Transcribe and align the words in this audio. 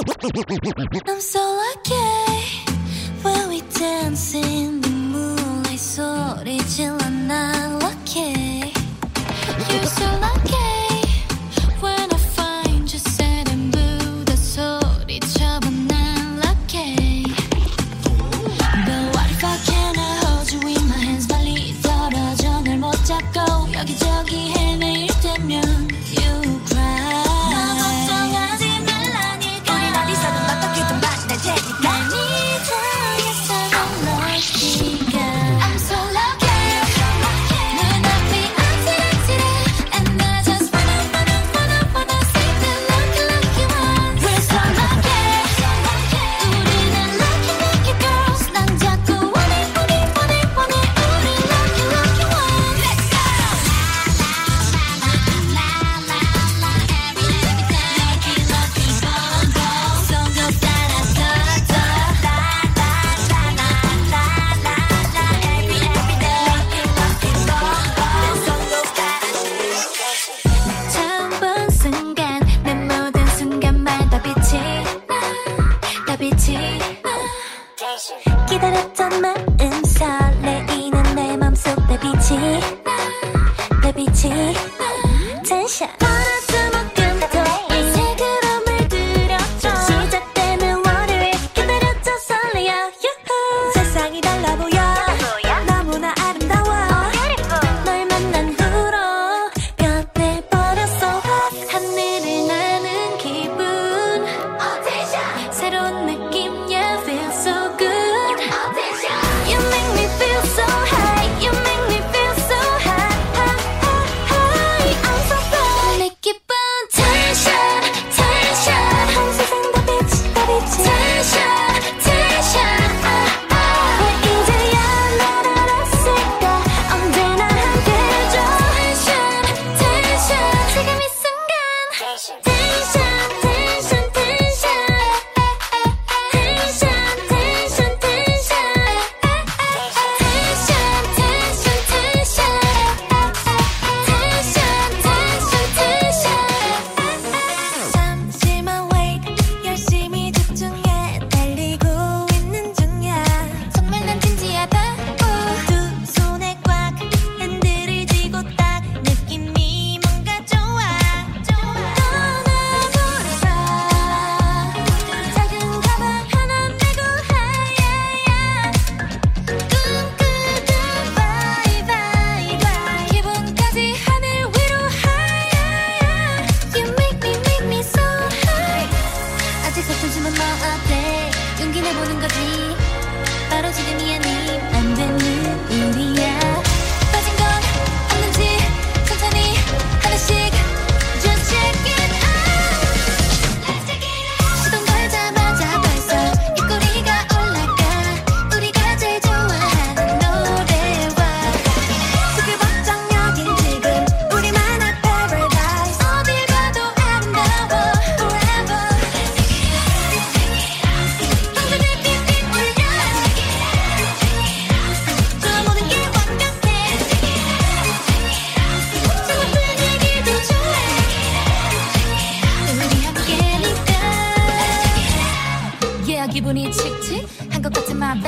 I'm 0.00 1.20
so 1.20 1.40
lucky 1.40 1.94
when 3.22 3.48
we 3.48 3.62
dance 3.62 4.32
in 4.34 4.80
the 4.80 4.90
moonlight. 4.90 5.78
소리 5.78 6.58
질러 6.68 6.98
난 7.26 7.80
lucky. 7.80 8.72
You're 9.68 9.86
so 9.86 10.04
lucky. 10.20 10.37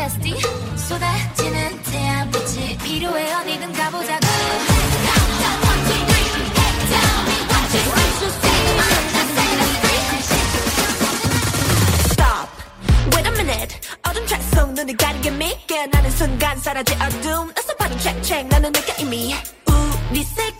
bestie 0.01 0.35
쏟아지는 0.77 1.83
태양빛이 1.83 2.79
필요해 2.79 3.35
어디든 3.35 3.73
가보자고. 3.73 4.27
어둠 14.03 14.27
찰속 14.27 14.73
눈을 14.73 14.97
가리게 14.97 15.31
믿게. 15.31 15.87
나는 15.87 16.11
순간 16.13 16.59
사라져 16.59 16.95
어둠. 16.95 17.53
어서 17.57 17.77
바로 17.79 17.97
책책 17.99 18.49
나는 18.49 18.73
느껴 18.73 18.95
이미 18.99 19.35
우리 20.11 20.25
색 20.25 20.60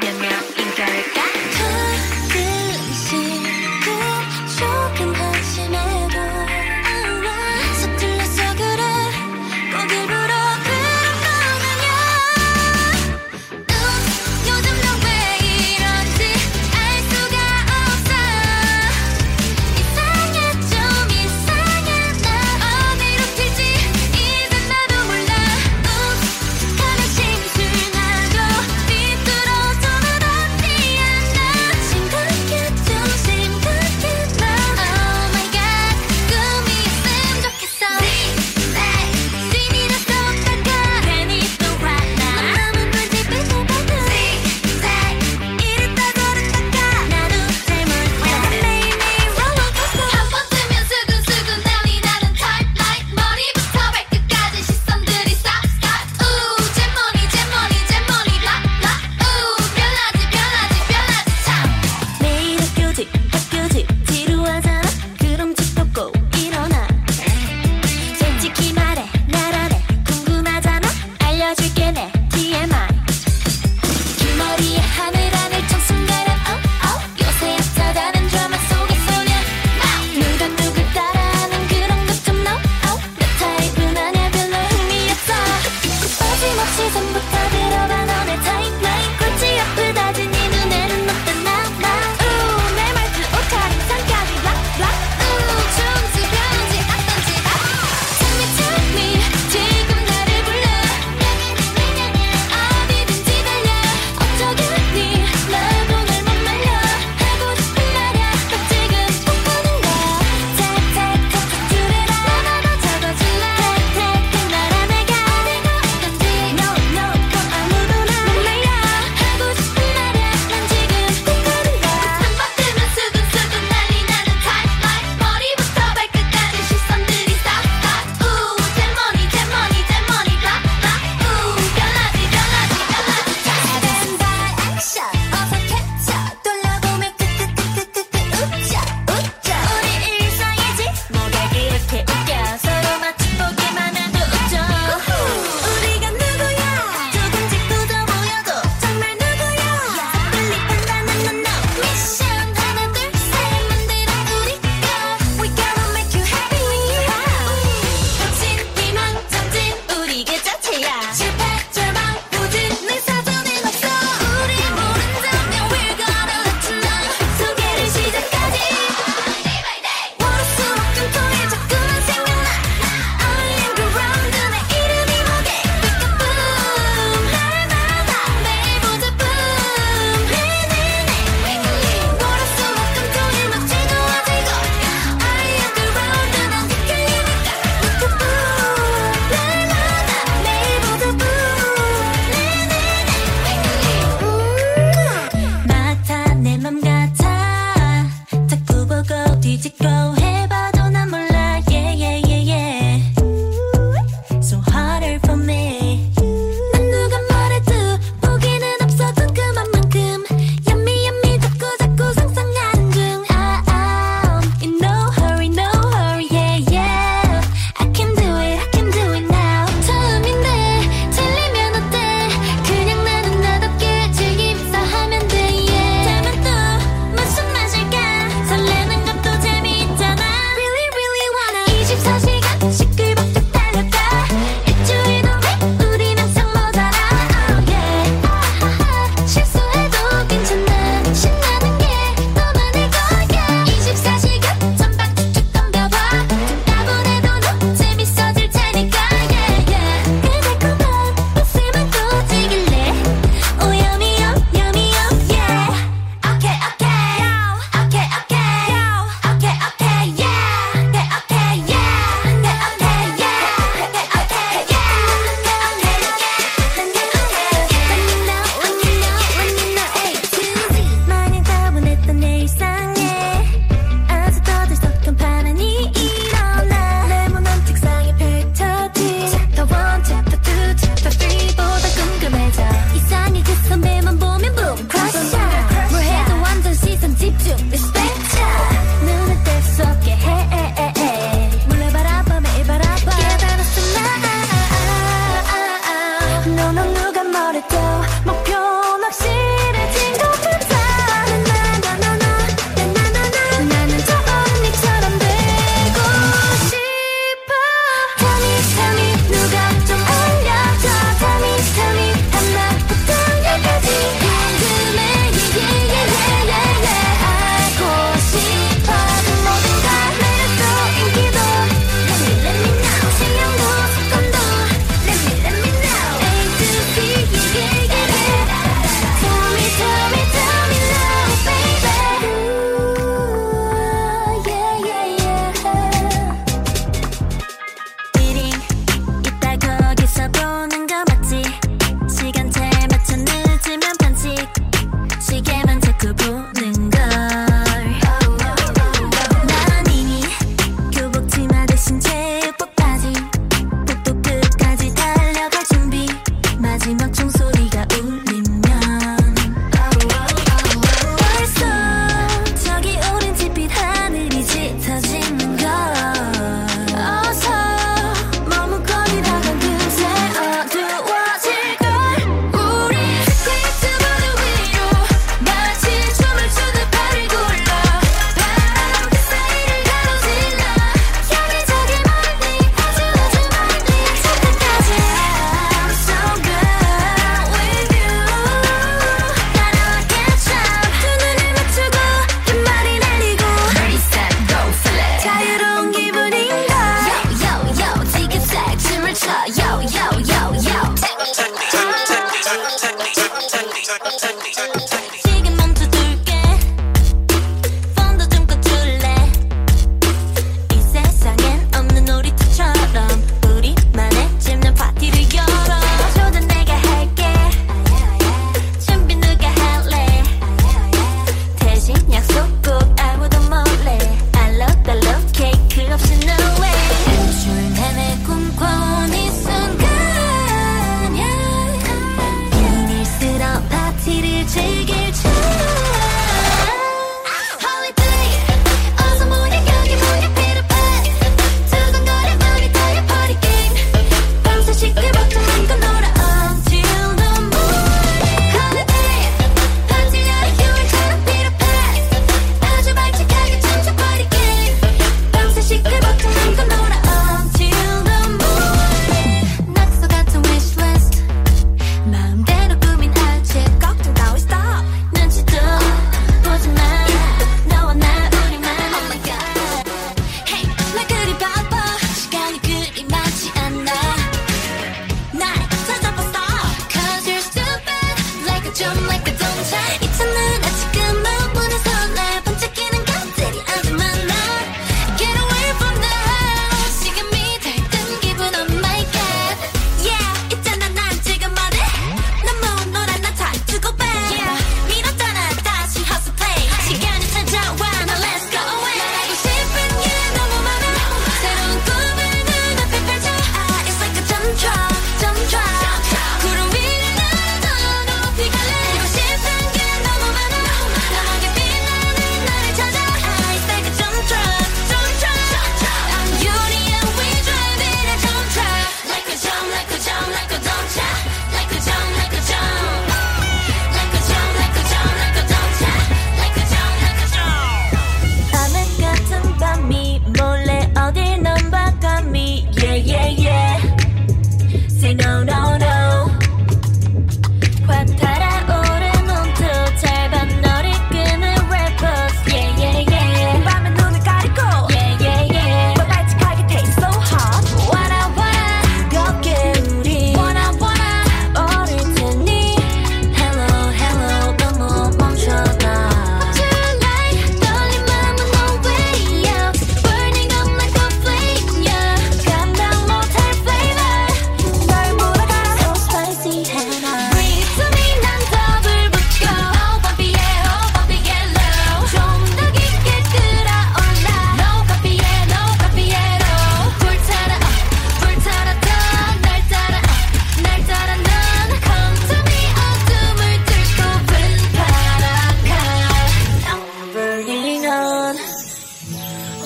몇 0.00 0.12
명인 0.18 0.74
걸까? 0.74 1.45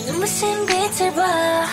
눈부신 0.06 0.66
빛을 0.66 1.14
봐 1.14 1.66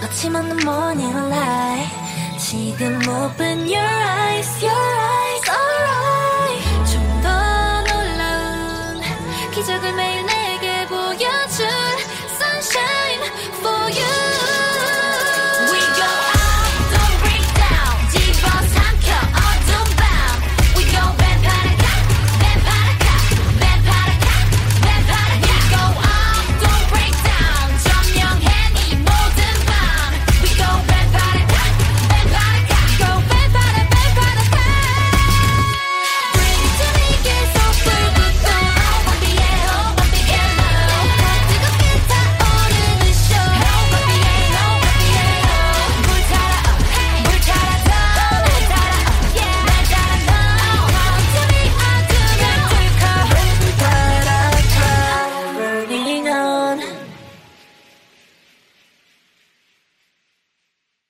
거침없는 0.00 0.56
morning 0.62 1.16
light 1.26 1.90
지금 2.38 2.96
open 3.08 3.60
your 3.66 3.78
eyes 3.78 4.64
your 4.64 4.76
eyes 4.76 5.50
alright 5.50 6.92
좀 6.92 7.22
더 7.22 7.82
놀라운 7.92 9.00
기적을 9.52 9.92
매일 9.94 10.27